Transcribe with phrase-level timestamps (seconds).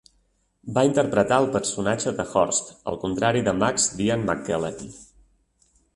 [0.77, 4.83] Va interpretar el personatge de Horst, el contrari de Max d'Ian McKellen.